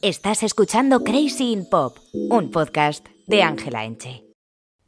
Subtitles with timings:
[0.00, 4.27] Estás escuchando Crazy in Pop, un podcast de Ángela Enche.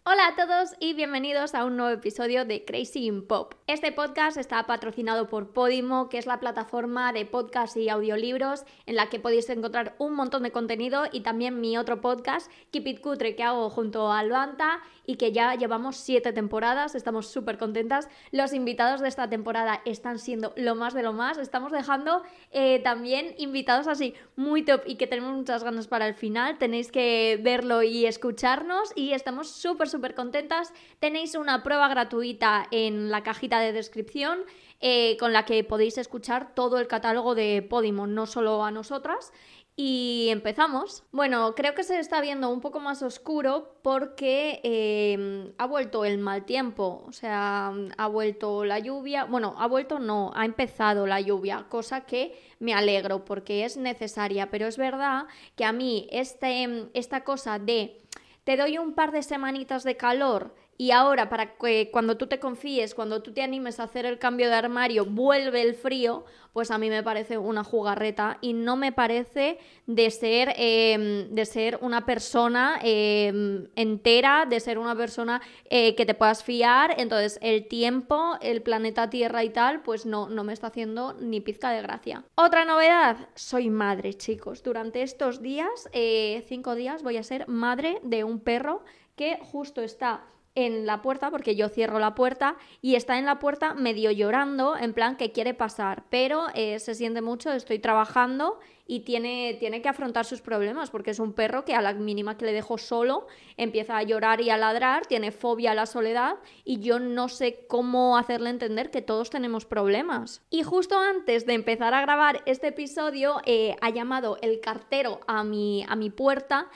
[0.02, 3.52] Hola a todos y bienvenidos a un nuevo episodio de Crazy in Pop.
[3.66, 8.96] Este podcast está patrocinado por Podimo, que es la plataforma de podcast y audiolibros en
[8.96, 13.00] la que podéis encontrar un montón de contenido y también mi otro podcast, Keep It
[13.02, 18.08] Cutre, que hago junto a Alvanta y que ya llevamos siete temporadas, estamos súper contentas.
[18.30, 22.22] Los invitados de esta temporada están siendo lo más de lo más, estamos dejando
[22.52, 26.90] eh, también invitados así muy top y que tenemos muchas ganas para el final, tenéis
[26.90, 30.72] que verlo y escucharnos y estamos súper, súper contentas.
[30.98, 34.40] Tenéis una prueba gratuita en la cajita de descripción.
[34.82, 39.30] Eh, con la que podéis escuchar todo el catálogo de Podimo, no solo a nosotras.
[39.76, 41.04] Y empezamos.
[41.10, 46.18] Bueno, creo que se está viendo un poco más oscuro porque em, ha vuelto el
[46.18, 51.20] mal tiempo, o sea, ha vuelto la lluvia, bueno, ha vuelto no, ha empezado la
[51.20, 56.90] lluvia, cosa que me alegro porque es necesaria, pero es verdad que a mí este,
[56.92, 57.99] esta cosa de
[58.44, 62.40] te doy un par de semanitas de calor y ahora, para que cuando tú te
[62.40, 66.70] confíes, cuando tú te animes a hacer el cambio de armario, vuelve el frío, pues
[66.70, 71.78] a mí me parece una jugarreta y no me parece de ser, em, de ser
[71.82, 76.94] una persona em, entera, de ser una persona eh, que te puedas fiar.
[76.96, 81.42] Entonces, el tiempo, el planeta Tierra y tal, pues no, no me está haciendo ni
[81.42, 82.24] pizca de gracia.
[82.36, 84.62] Otra novedad, soy madre, chicos.
[84.62, 88.82] Durante estos días, eh, cinco días, voy a ser madre de un perro
[89.14, 93.38] que justo está en la puerta, porque yo cierro la puerta, y está en la
[93.38, 98.58] puerta medio llorando, en plan que quiere pasar, pero eh, se siente mucho, estoy trabajando
[98.86, 102.36] y tiene, tiene que afrontar sus problemas, porque es un perro que a la mínima
[102.36, 106.38] que le dejo solo empieza a llorar y a ladrar, tiene fobia a la soledad,
[106.64, 110.42] y yo no sé cómo hacerle entender que todos tenemos problemas.
[110.50, 115.44] Y justo antes de empezar a grabar este episodio, eh, ha llamado el cartero a
[115.44, 116.66] mi, a mi puerta,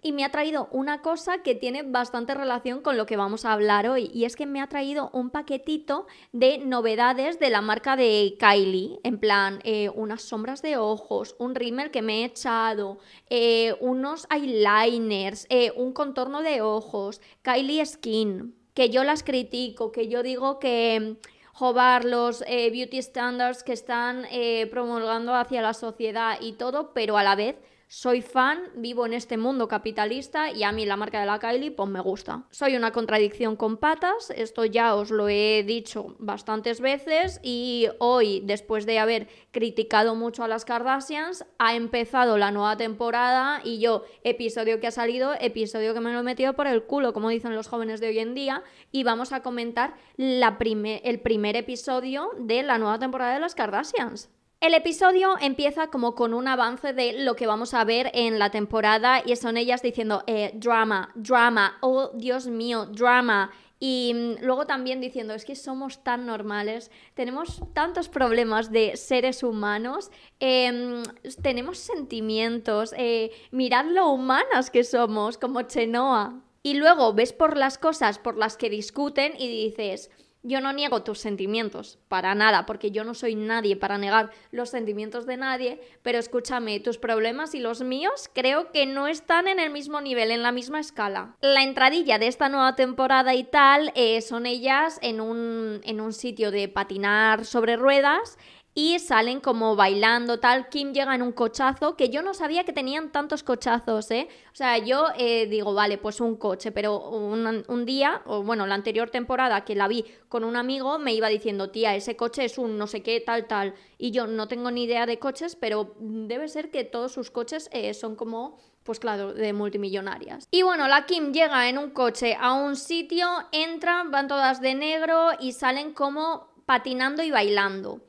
[0.00, 3.52] y me ha traído una cosa que tiene bastante relación con lo que vamos a
[3.52, 7.96] hablar hoy y es que me ha traído un paquetito de novedades de la marca
[7.96, 12.98] de Kylie, en plan eh, unas sombras de ojos, un rímel que me he echado,
[13.28, 20.06] eh, unos eyeliners, eh, un contorno de ojos, Kylie Skin, que yo las critico, que
[20.06, 21.16] yo digo que
[21.52, 24.26] jobar los beauty standards que están
[24.70, 27.56] promulgando hacia la sociedad y todo, pero a la vez
[27.88, 31.70] soy fan, vivo en este mundo capitalista y a mí la marca de la Kylie
[31.70, 32.44] pues me gusta.
[32.50, 38.42] Soy una contradicción con patas, esto ya os lo he dicho bastantes veces y hoy,
[38.44, 44.04] después de haber criticado mucho a las Kardashians, ha empezado la nueva temporada y yo,
[44.22, 47.54] episodio que ha salido, episodio que me lo he metido por el culo, como dicen
[47.54, 48.62] los jóvenes de hoy en día,
[48.92, 54.28] y vamos a comentar el primer episodio de la nueva temporada de las Kardashians.
[54.60, 58.50] El episodio empieza como con un avance de lo que vamos a ver en la
[58.50, 63.52] temporada y son ellas diciendo eh, drama, drama, oh Dios mío, drama.
[63.78, 69.44] Y mm, luego también diciendo, es que somos tan normales, tenemos tantos problemas de seres
[69.44, 70.10] humanos,
[70.40, 71.04] em,
[71.40, 76.42] tenemos sentimientos, eh, mirad lo humanas que somos, como Chenoa.
[76.64, 80.10] Y luego ves por las cosas por las que discuten y dices,
[80.42, 84.70] yo no niego tus sentimientos, para nada, porque yo no soy nadie para negar los
[84.70, 89.58] sentimientos de nadie, pero escúchame, tus problemas y los míos creo que no están en
[89.58, 91.36] el mismo nivel, en la misma escala.
[91.40, 96.12] La entradilla de esta nueva temporada y tal eh, son ellas en un, en un
[96.12, 98.38] sitio de patinar sobre ruedas
[98.78, 100.68] y salen como bailando tal.
[100.68, 104.28] Kim llega en un cochazo, que yo no sabía que tenían tantos cochazos, ¿eh?
[104.52, 108.76] O sea, yo eh, digo, vale, pues un coche, pero un, día, o bueno, la
[108.76, 112.56] anterior temporada que la vi con un amigo, me iba diciendo, tía, ese coche es
[112.56, 113.74] un no sé qué, tal, tal.
[113.98, 117.68] Y yo no tengo ni idea de coches, pero debe ser que todos sus coches
[117.72, 120.46] eh, son como pues claro, de multimillonarias.
[120.52, 124.76] Y bueno, la Kim llega en un coche a un sitio, entran, van todas de
[124.76, 128.07] negro y salen como patinando y bailando.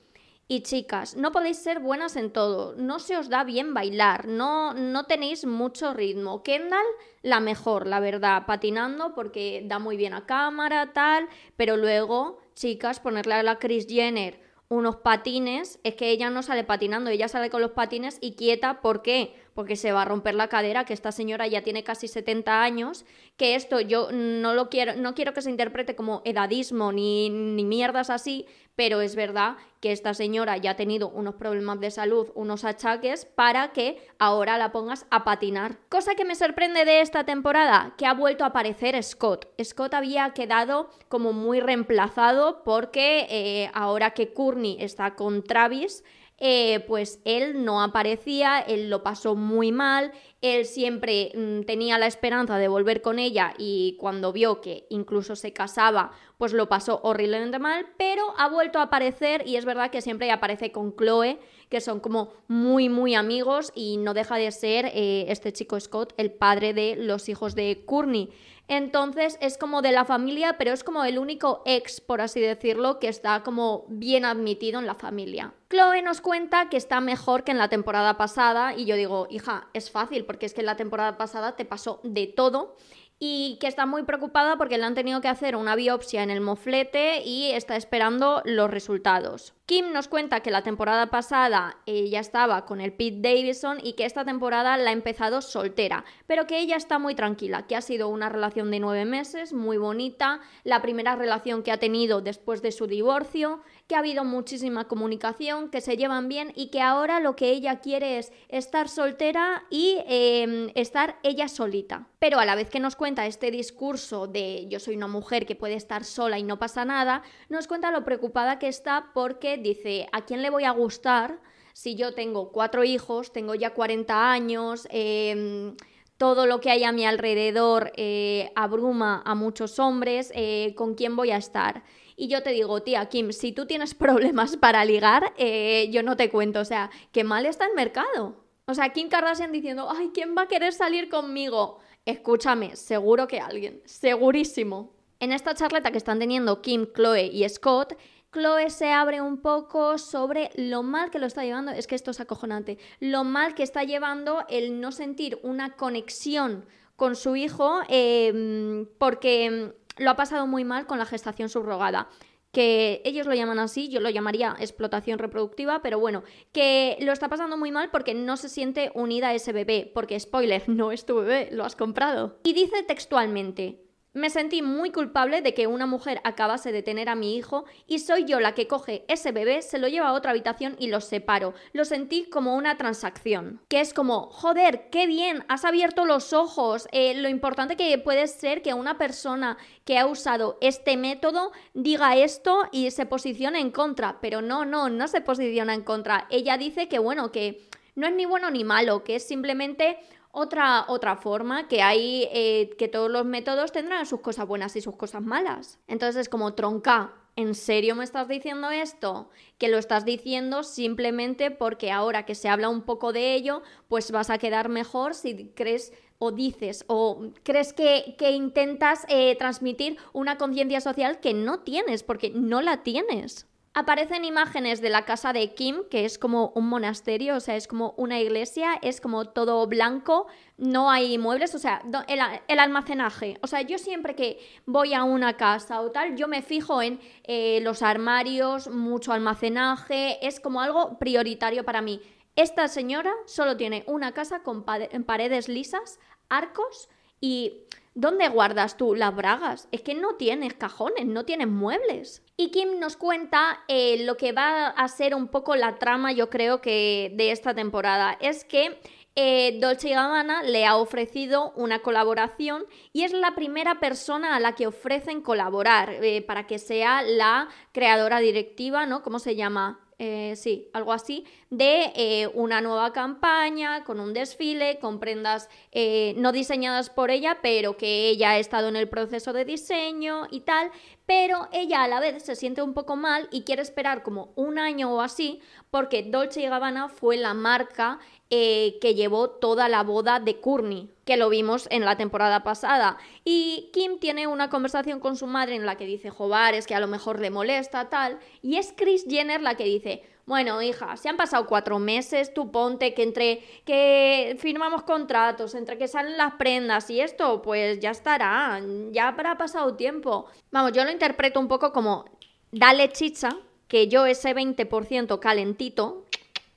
[0.51, 4.74] Y chicas, no podéis ser buenas en todo, no se os da bien bailar, no,
[4.74, 6.41] no tenéis mucho ritmo.
[6.41, 6.88] Kendall,
[7.21, 13.00] la mejor, la verdad, patinando porque da muy bien a cámara, tal, pero luego, chicas,
[13.00, 17.51] ponerle a la Kris Jenner unos patines, es que ella no sale patinando, ella sale
[17.51, 19.35] con los patines y quieta, ¿por qué?
[19.59, 23.03] Porque se va a romper la cadera, que esta señora ya tiene casi 70 años,
[23.35, 27.65] que esto yo no lo quiero, no quiero que se interprete como edadismo ni, ni
[27.65, 28.45] mierdas así,
[28.77, 33.25] pero es verdad que esta señora ya ha tenido unos problemas de salud, unos achaques,
[33.25, 35.75] para que ahora la pongas a patinar.
[35.89, 39.50] Cosa que me sorprende de esta temporada, que ha vuelto a aparecer Scott.
[39.62, 46.05] Scott había quedado como muy reemplazado porque eh, ahora que Courtney está con Travis,
[46.39, 52.07] eh, pues él no aparecía, él lo pasó muy mal, él siempre mm, tenía la
[52.07, 57.01] esperanza de volver con ella y cuando vio que incluso se casaba, pues lo pasó
[57.03, 61.39] horriblemente mal, pero ha vuelto a aparecer y es verdad que siempre aparece con Chloe,
[61.69, 66.13] que son como muy, muy amigos y no deja de ser eh, este chico Scott
[66.18, 68.30] el padre de los hijos de Courtney.
[68.68, 73.00] Entonces es como de la familia, pero es como el único ex, por así decirlo,
[73.00, 75.54] que está como bien admitido en la familia.
[75.71, 79.69] Chloe nos cuenta que está mejor que en la temporada pasada y yo digo, hija,
[79.74, 82.75] es fácil porque es que en la temporada pasada te pasó de todo
[83.19, 86.39] y que está muy preocupada porque le han tenido que hacer una biopsia en el
[86.39, 89.54] moflete y está esperando los resultados.
[89.66, 94.06] Kim nos cuenta que la temporada pasada ella estaba con el Pete Davidson y que
[94.06, 98.07] esta temporada la ha empezado soltera, pero que ella está muy tranquila, que ha sido
[98.07, 102.72] una relación de nueve meses, muy bonita, la primera relación que ha tenido después de
[102.72, 107.36] su divorcio, que ha habido muchísima comunicación, que se llevan bien y que ahora lo
[107.36, 112.07] que ella quiere es estar soltera y em, estar ella solita.
[112.19, 115.56] Pero a la vez que nos cuenta este discurso de yo soy una mujer que
[115.56, 120.07] puede estar sola y no pasa nada, nos cuenta lo preocupada que está porque dice,
[120.12, 121.41] ¿a quién le voy a gustar
[121.74, 125.75] si yo tengo cuatro hijos, tengo ya 40 años, em,
[126.18, 131.15] todo lo que hay a mi alrededor eh, abruma a muchos hombres, eh, ¿con quién
[131.15, 131.81] voy a estar?
[132.21, 136.18] Y yo te digo, tía, Kim, si tú tienes problemas para ligar, eh, yo no
[136.18, 138.44] te cuento, o sea, qué mal está el mercado.
[138.66, 141.80] O sea, Kim Kardashian diciendo, ay, ¿quién va a querer salir conmigo?
[142.04, 144.92] Escúchame, seguro que alguien, segurísimo.
[145.21, 147.98] En esta charleta que están teniendo Kim, Chloe y Scott,
[148.33, 152.12] Chloe se abre un poco sobre lo mal que lo está llevando, es que esto
[152.12, 156.65] es acojonante, lo mal que está llevando el no sentir una conexión
[156.98, 162.10] con su hijo em, porque lo ha pasado muy mal con la gestación subrogada
[162.51, 167.30] que ellos lo llaman así, yo lo llamaría explotación reproductiva, pero bueno, que lo está
[167.30, 171.06] pasando muy mal porque no se siente unida a ese bebé, porque spoiler, no es
[171.06, 172.40] tu bebé, lo has comprado.
[172.44, 177.15] Y dice textualmente, me sentí muy culpable de que una mujer acabase de tener a
[177.15, 180.31] mi hijo y soy yo la que coge ese bebé, se lo lleva a otra
[180.31, 181.53] habitación y los separo.
[181.73, 183.61] Lo sentí como una transacción.
[183.67, 186.88] Que es como, joder, qué bien, has abierto los ojos.
[186.91, 192.15] Eh, lo importante que puede ser que una persona que ha usado este método diga
[192.15, 194.19] esto y se posicione en contra.
[194.21, 196.27] Pero no, no, no se posiciona en contra.
[196.31, 200.00] Ella dice que bueno, que no es ni bueno ni malo, que es simplemente
[200.31, 204.81] otra, otra forma, que hay, eh, que todos los métodos tendrán sus cosas buenas y
[204.81, 205.79] sus cosas malas.
[205.87, 207.13] Entonces es como tronca.
[207.35, 209.29] ¿En serio me estás diciendo esto?
[209.57, 214.11] Que lo estás diciendo simplemente porque ahora que se habla un poco de ello, pues
[214.11, 220.37] vas a quedar mejor si crees o dices o crees que, intentas eh, transmitir una
[220.37, 223.47] conciencia social que no tienes, porque no la tienes.
[223.79, 227.65] Aparecen imágenes de la casa de Kim, que es como un monasterio, o sea, es
[227.65, 230.27] como una iglesia, es como todo blanco,
[230.57, 233.37] no hay muebles, o sea, el, almacenaje.
[233.41, 236.99] O sea, yo siempre que voy a una casa o tal, yo me fijo en
[237.23, 242.01] eh, los armarios, mucho almacenaje, es como algo prioritario para mí.
[242.35, 246.89] Esta señora solo tiene una casa con paredes lisas, arcos
[247.21, 247.63] y
[248.00, 249.68] ¿Dónde guardas tú las bragas?
[249.74, 252.24] Es que no tienes cajones, no tienes muebles.
[252.38, 256.30] Y Kim nos cuenta eh, lo que va a ser un poco la trama, yo
[256.30, 258.18] creo que de esta temporada.
[258.22, 258.80] Es que
[259.18, 262.63] eh, Dolce Gabbana le ha ofrecido una colaboración
[262.94, 267.50] y es la primera persona a la que ofrecen colaborar eh, para que sea la
[267.74, 269.03] creadora directiva, ¿no?
[269.03, 269.88] ¿Cómo se llama?
[270.01, 276.13] Eh, sí, algo así, de eh, una nueva campaña con un desfile, con prendas eh,
[276.15, 280.39] no diseñadas por ella, pero que ella ha estado en el proceso de diseño y
[280.39, 280.72] tal,
[281.06, 284.58] pero ella a la vez se siente un poco mal y quiere esperar como un
[284.58, 290.39] año o así, porque Dolce Gabbana fue la marca que llevó toda la boda de
[290.39, 292.98] Courtney, que lo vimos en la temporada pasada.
[293.24, 296.75] Y Kim tiene una conversación con su madre en la que dice, joder, es que
[296.75, 300.95] a lo mejor le molesta tal, y es Chris Jenner la que dice, bueno, hija,
[300.95, 306.17] se han pasado cuatro meses, tú ponte que entre que firmamos contratos, entre que salen
[306.17, 310.27] las prendas y esto, pues ya estará, ya habrá pasado tiempo.
[310.51, 312.05] Vamos, yo lo interpreto un poco como,
[312.51, 313.29] dale chicha,
[313.67, 316.05] que yo ese 20% calentito,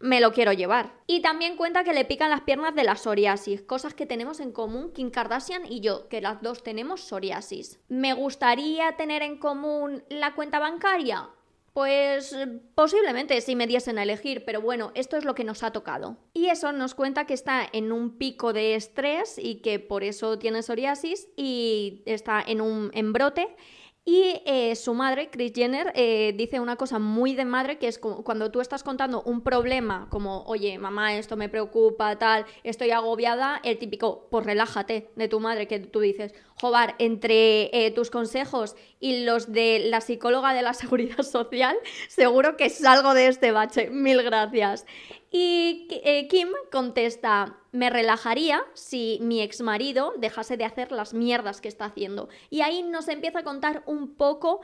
[0.03, 0.93] me lo quiero llevar.
[1.07, 4.53] Y también cuenta que le pican las piernas de la psoriasis, cosas que tenemos en
[4.53, 7.81] común Kim Kardashian y yo, que las dos tenemos psoriasis.
[7.89, 11.31] ¿Me gustaría tener en común la cuenta bancaria?
[11.73, 12.37] Pues
[12.75, 16.19] posiblemente si me diesen a elegir, pero bueno, esto es lo que nos ha tocado.
[16.35, 20.39] Y eso nos cuenta que está en un pico de estrés y que por eso
[20.39, 23.57] tiene psoriasis y está en un embrote
[24.05, 28.01] Y eh, su madre, Kris Jenner, eh, dice una cosa muy de madre que es
[28.01, 33.61] cuando tú estás contando un problema, como, oye, mamá, esto me preocupa, tal, estoy agobiada,
[33.63, 38.75] el típico, pues relájate de tu madre, que tú dices, joder, entre eh, tus consejos
[38.99, 41.77] y los de la psicóloga de la seguridad social,
[42.09, 44.85] seguro que salgo de este bache, mil gracias.
[45.35, 45.89] Y
[46.29, 51.87] Kim contesta, me relajaría si mi ex marido dejase de hacer las mierdas que está
[51.87, 52.29] haciendo.
[52.51, 54.61] Y ahí nos empieza a contar un poco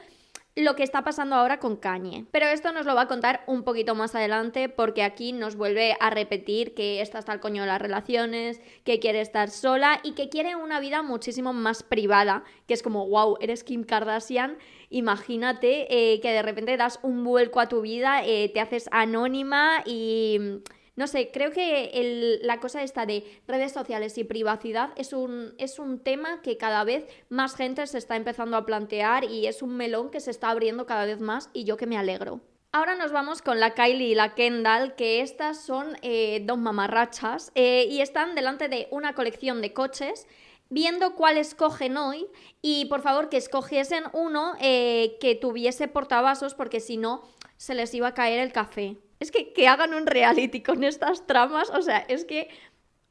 [0.59, 2.27] lo que está pasando ahora con Kanye.
[2.33, 5.97] Pero esto nos lo va a contar un poquito más adelante porque aquí nos vuelve
[6.01, 10.13] a repetir que está hasta el coño de las relaciones, que quiere estar sola y
[10.13, 14.59] que quiere una vida muchísimo más privada, que es como, wow, eres Kim Kardashian,
[14.91, 19.83] imagínate eh, que de repente das un vuelco a tu vida, eh, te haces anónima
[19.87, 20.61] y
[20.99, 25.79] no sé, creo que la cosa esta de redes sociales y privacidad es un, es
[25.79, 29.77] un tema que cada vez más gente se está empezando a plantear y es un
[29.77, 32.41] melón que se está abriendo cada vez más y yo que me alegro.
[32.73, 37.53] Ahora nos vamos con la Kylie y la Kendall, que estas son eh, dos mamarrachas
[37.55, 40.27] eh, y están delante de una colección de coches
[40.69, 42.27] viendo cuál escogen hoy
[42.61, 47.23] y por favor que escogiesen uno eh, que tuviese portavasos porque si no
[47.57, 48.97] se les iba a caer el café.
[49.21, 52.49] Es que que hagan un reality con estas tramas, o sea, es que,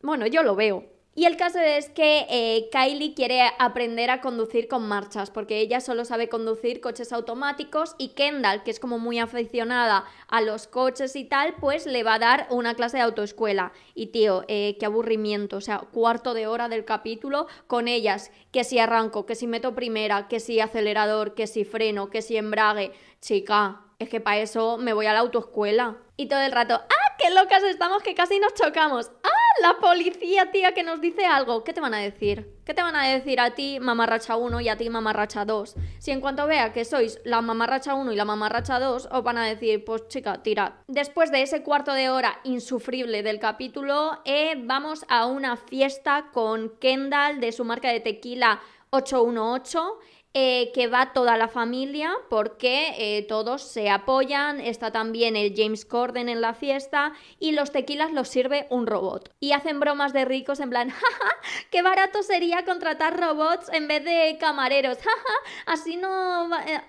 [0.02, 0.86] bueno, yo lo veo.
[1.18, 5.82] Y el caso es que eh, Kylie quiere aprender a conducir con marchas, porque ella
[5.82, 11.16] solo sabe conducir coches automáticos y Kendall, que es como muy aficionada a los coches
[11.16, 13.72] y tal, pues le va a dar una clase de autoescuela.
[13.96, 18.64] Y tío, eh, qué aburrimiento, o sea, cuarto de hora del capítulo con ellas, que
[18.64, 22.92] si arranco, que si meto primera, que si acelerador, que si freno, que si embrague.
[23.22, 25.98] Chica, es que para eso me voy a la autoescuela.
[26.16, 29.10] Y todo el rato, ¡ah, qué locas estamos que casi nos chocamos!
[29.24, 31.64] ¡Ah, la policía, tía, que nos dice algo!
[31.64, 32.54] ¿Qué te van a decir?
[32.66, 35.76] ¿Qué te van a decir a ti, mamarracha 1 y a ti, mamarracha 2?
[36.00, 39.38] Si en cuanto vea que sois la mamarracha 1 y la mamarracha 2, os van
[39.38, 40.84] a decir, pues chica, tira.
[40.88, 46.70] Después de ese cuarto de hora insufrible del capítulo, eh, vamos a una fiesta con
[46.80, 50.00] Kendall de su marca de tequila 818
[50.34, 55.86] eh, que va toda la familia porque eh, todos se apoyan, está también el James
[55.86, 59.34] Corden en la fiesta y los tequilas los sirve un robot.
[59.40, 61.36] Y hacen bromas de ricos en plan, jaja,
[61.72, 65.34] qué barato sería contratar robots en vez de camareros, jaja,
[65.66, 66.82] así no, eh,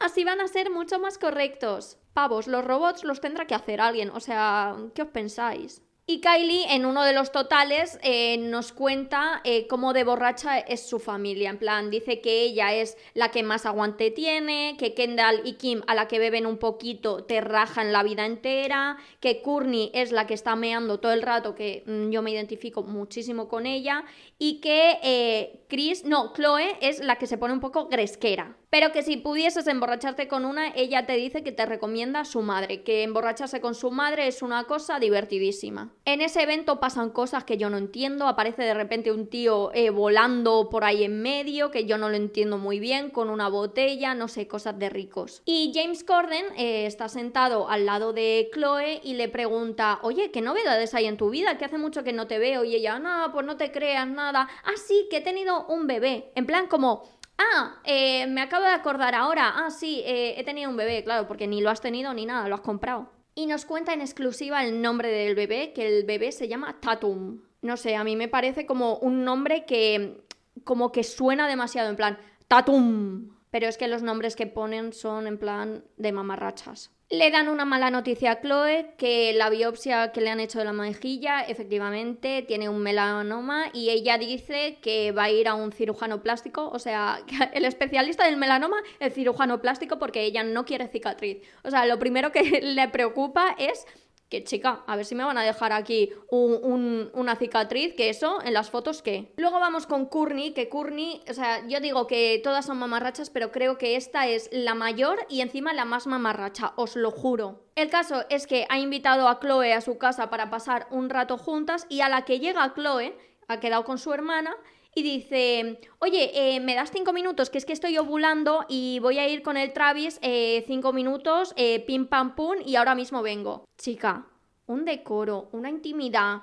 [0.00, 1.98] así van a ser mucho más correctos.
[2.12, 5.82] Pavos, los robots los tendrá que hacer alguien, o sea, ¿qué os pensáis?
[6.04, 10.84] Y Kylie, en uno de los totales, eh, nos cuenta eh, cómo de borracha es
[10.84, 11.48] su familia.
[11.48, 15.82] En plan, dice que ella es la que más aguante tiene, que Kendall y Kim,
[15.86, 20.26] a la que beben un poquito, te rajan la vida entera, que Courtney es la
[20.26, 24.04] que está meando todo el rato, que mm, yo me identifico muchísimo con ella,
[24.38, 28.56] y que eh, Chris, no, Chloe es la que se pone un poco gresquera.
[28.72, 32.40] Pero que si pudieses emborracharte con una, ella te dice que te recomienda a su
[32.40, 35.92] madre, que emborracharse con su madre es una cosa divertidísima.
[36.04, 39.90] En ese evento pasan cosas que yo no entiendo, aparece de repente un tío eh,
[39.90, 44.12] volando por ahí en medio, que yo no lo entiendo muy bien, con una botella,
[44.12, 45.42] no sé, cosas de ricos.
[45.44, 50.40] Y James Corden eh, está sentado al lado de Chloe y le pregunta, oye, ¿qué
[50.40, 51.56] novedades hay en tu vida?
[51.56, 52.64] Que hace mucho que no te veo.
[52.64, 54.48] Y ella, no, pues no te creas nada.
[54.64, 56.32] Ah, sí, que he tenido un bebé.
[56.34, 57.04] En plan como
[57.38, 59.52] Ah, eh, me acabo de acordar ahora.
[59.54, 62.54] Ah, sí, he tenido un bebé, claro, porque ni lo has tenido ni nada, lo
[62.56, 63.08] has comprado.
[63.34, 67.40] Y nos cuenta en exclusiva el nombre del bebé, que el bebé se llama Tatum.
[67.62, 70.22] No sé, a mí me parece como un nombre que
[70.64, 73.30] como que suena demasiado, en plan, Tatum.
[73.52, 76.90] Pero es que los nombres que ponen son en plan de mamarrachas.
[77.10, 80.64] Le dan una mala noticia a Chloe, que la biopsia que le han hecho de
[80.64, 85.72] la mejilla efectivamente tiene un melanoma y ella dice que va a ir a un
[85.72, 87.20] cirujano plástico, o sea,
[87.52, 91.42] el especialista del melanoma, el cirujano plástico, porque ella no quiere cicatriz.
[91.62, 93.84] O sea, lo primero que le preocupa es
[94.32, 98.54] que chica, a ver si me van a dejar aquí una cicatriz, que eso, en
[98.54, 99.30] las fotos, ¿qué?
[99.36, 103.52] Luego vamos con Courtney, que Courtney, o sea, yo digo que todas son mamarrachas, pero
[103.52, 107.60] creo que esta es la mayor y encima la más mamarracha, os lo juro.
[107.76, 111.36] El caso es que ha invitado a Chloe a su casa para pasar un rato
[111.36, 113.14] juntas y a la que llega Chloe,
[113.48, 114.56] ha quedado con su hermana,
[114.94, 119.18] y dice, oye, eh, me das cinco minutos, que es que estoy ovulando y voy
[119.18, 123.22] a ir con el Travis eh, cinco minutos, eh, pim pam pum, y ahora mismo
[123.22, 123.64] vengo.
[123.78, 124.26] Chica,
[124.66, 126.42] un decoro, una intimidad,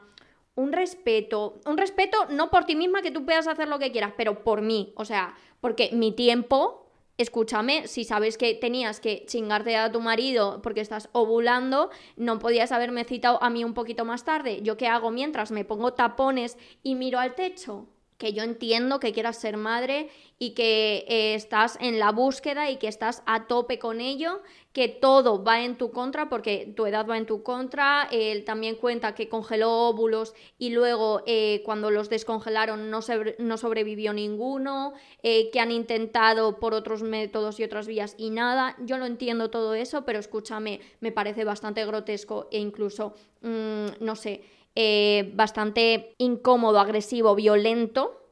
[0.55, 4.13] un respeto, un respeto no por ti misma que tú puedas hacer lo que quieras,
[4.17, 6.87] pero por mí, o sea, porque mi tiempo
[7.17, 12.71] escúchame, si sabes que tenías que chingarte a tu marido porque estás ovulando, no podías
[12.71, 14.61] haberme citado a mí un poquito más tarde.
[14.63, 17.87] ¿Yo qué hago mientras me pongo tapones y miro al techo?
[18.19, 22.75] Que yo entiendo que quieras ser madre y que eh, estás en la búsqueda y
[22.75, 24.41] que estás a tope con ello,
[24.73, 28.09] que todo va en tu contra porque tu edad va en tu contra.
[28.11, 32.99] Él también cuenta que congeló óvulos y luego eh, cuando los descongelaron no,
[33.39, 38.75] no sobrevivió ninguno, eh, que han intentado por otros métodos y otras vías y nada.
[38.81, 44.17] Yo lo entiendo todo eso, pero escúchame, me parece bastante grotesco e incluso, mm, no
[44.17, 48.31] sé eh, bastante incómodo, agresivo, violento,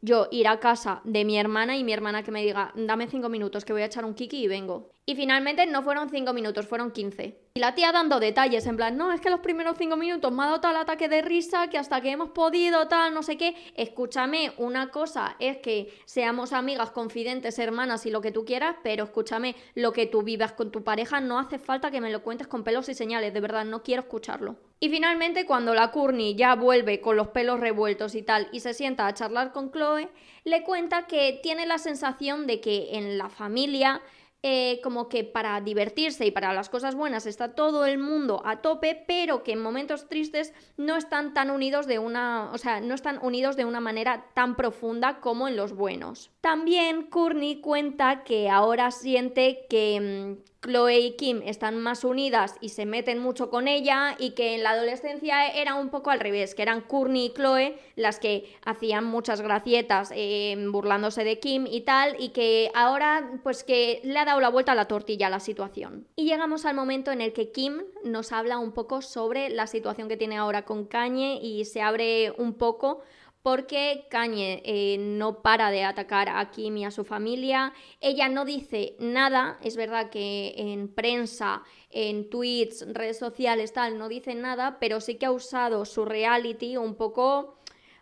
[0.00, 3.28] yo ir a casa de mi hermana y mi hermana que me diga, dame cinco
[3.28, 4.92] minutos que voy a echar un kiki y vengo.
[5.08, 7.34] Y finalmente no fueron cinco minutos, fueron 15.
[7.54, 10.42] Y la tía dando detalles, en plan, no, es que los primeros cinco minutos me
[10.42, 13.56] ha dado tal ataque de risa que hasta que hemos podido, tal, no sé qué.
[13.74, 19.04] Escúchame, una cosa es que seamos amigas, confidentes, hermanas y lo que tú quieras, pero
[19.04, 22.46] escúchame, lo que tú vivas con tu pareja no hace falta que me lo cuentes
[22.46, 24.56] con pelos y señales, de verdad, no quiero escucharlo.
[24.78, 28.74] Y finalmente, cuando la Courtney ya vuelve con los pelos revueltos y tal y se
[28.74, 30.10] sienta a charlar con Chloe,
[30.44, 34.02] le cuenta que tiene la sensación de que en la familia
[34.42, 38.62] eh, como que para divertirse y para las cosas buenas está todo el mundo a
[38.62, 42.94] tope, pero que en momentos tristes no están tan unidos de una, o sea, no
[42.94, 46.30] están unidos de una manera tan profunda como en los buenos.
[46.40, 52.70] También Courtney cuenta que ahora siente que mm, Chloe y Kim están más unidas y
[52.70, 56.54] se meten mucho con ella y que en la adolescencia era un poco al revés,
[56.54, 61.82] que eran Courtney y Chloe las que hacían muchas gracietas eh, burlándose de Kim y
[61.82, 65.30] tal y que ahora pues que le ha dado la vuelta a la tortilla a
[65.30, 66.06] la situación.
[66.16, 70.08] Y llegamos al momento en el que Kim nos habla un poco sobre la situación
[70.08, 73.02] que tiene ahora con Kanye y se abre un poco
[73.42, 77.72] porque Kanye eh, no para de atacar a Kim y a su familia.
[78.00, 84.08] Ella no dice nada, es verdad que en prensa, en tweets, redes sociales, tal, no
[84.08, 87.58] dice nada, pero sí que ha usado su reality un poco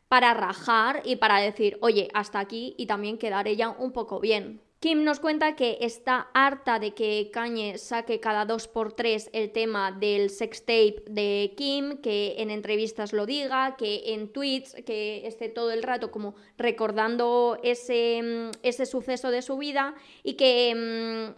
[0.09, 4.66] para rajar y para decir, oye, hasta aquí y también quedar ella un poco bien.
[4.87, 9.51] Kim nos cuenta que está harta de que Kanye saque cada dos por tres el
[9.51, 15.49] tema del sextape de Kim, que en entrevistas lo diga, que en tweets, que esté
[15.49, 21.35] todo el rato como recordando ese, mm, ese suceso de su vida y que mm,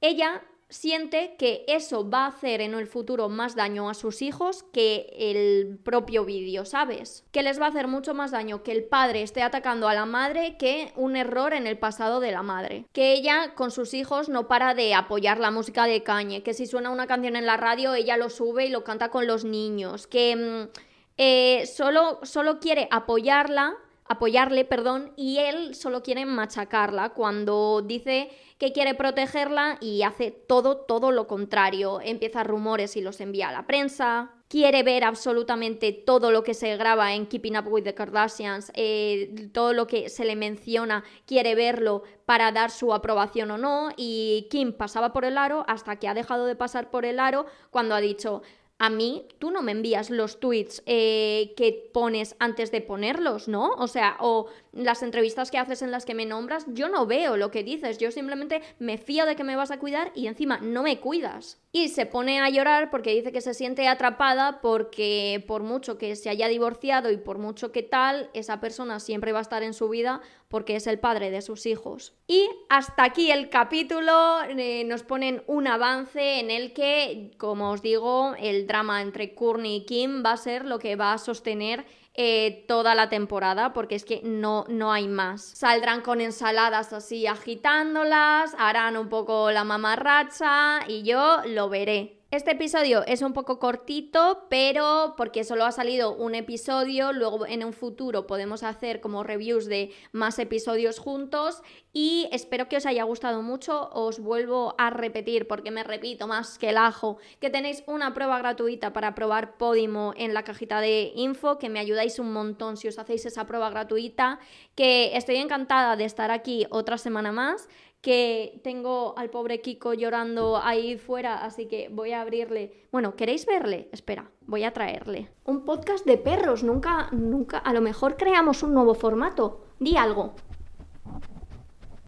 [0.00, 0.42] ella
[0.72, 5.06] siente que eso va a hacer en el futuro más daño a sus hijos que
[5.18, 7.24] el propio vídeo, ¿sabes?
[7.30, 10.06] Que les va a hacer mucho más daño que el padre esté atacando a la
[10.06, 12.86] madre que un error en el pasado de la madre.
[12.92, 16.66] Que ella con sus hijos no para de apoyar la música de Cañe, que si
[16.66, 20.06] suena una canción en la radio ella lo sube y lo canta con los niños,
[20.06, 20.80] que mm,
[21.18, 28.72] eh, solo, solo quiere apoyarla apoyarle, perdón, y él solo quiere machacarla cuando dice que
[28.72, 32.00] quiere protegerla y hace todo, todo lo contrario.
[32.00, 34.30] Empieza rumores y los envía a la prensa.
[34.48, 39.48] Quiere ver absolutamente todo lo que se graba en Keeping Up with the Kardashians, eh,
[39.52, 43.88] todo lo que se le menciona, quiere verlo para dar su aprobación o no.
[43.96, 47.46] Y Kim pasaba por el aro hasta que ha dejado de pasar por el aro
[47.70, 48.42] cuando ha dicho,
[48.82, 53.70] a mí tú no me envías los tweets eh, que pones antes de ponerlos, ¿no?
[53.78, 57.36] O sea, o las entrevistas que haces en las que me nombras, yo no veo
[57.36, 60.58] lo que dices, yo simplemente me fío de que me vas a cuidar y encima
[60.58, 61.60] no me cuidas.
[61.70, 66.16] Y se pone a llorar porque dice que se siente atrapada porque por mucho que
[66.16, 69.74] se haya divorciado y por mucho que tal, esa persona siempre va a estar en
[69.74, 72.12] su vida porque es el padre de sus hijos.
[72.26, 77.80] Y hasta aquí el capítulo, eh, nos ponen un avance en el que, como os
[77.80, 81.86] digo, el drama entre Courtney y Kim va a ser lo que va a sostener
[82.12, 85.42] eh, toda la temporada porque es que no, no hay más.
[85.42, 92.21] Saldrán con ensaladas así agitándolas, harán un poco la mamarracha y yo lo veré.
[92.32, 97.62] Este episodio es un poco cortito, pero porque solo ha salido un episodio, luego en
[97.62, 101.60] un futuro podemos hacer como reviews de más episodios juntos
[101.92, 103.90] y espero que os haya gustado mucho.
[103.92, 108.38] Os vuelvo a repetir, porque me repito más que el ajo, que tenéis una prueba
[108.38, 112.88] gratuita para probar Podimo en la cajita de info, que me ayudáis un montón si
[112.88, 114.38] os hacéis esa prueba gratuita,
[114.74, 117.68] que estoy encantada de estar aquí otra semana más
[118.02, 122.86] que tengo al pobre Kiko llorando ahí fuera, así que voy a abrirle.
[122.90, 123.88] Bueno, ¿queréis verle?
[123.92, 125.30] Espera, voy a traerle.
[125.44, 129.64] Un podcast de perros, nunca, nunca, a lo mejor creamos un nuevo formato.
[129.78, 130.34] Di algo.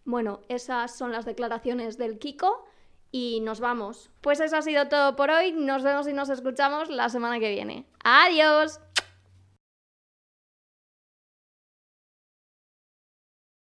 [0.03, 2.65] Bueno, esas son las declaraciones del Kiko
[3.09, 4.11] y nos vamos.
[4.19, 7.49] Pues eso ha sido todo por hoy, nos vemos y nos escuchamos la semana que
[7.49, 7.87] viene.
[8.03, 8.81] Adiós.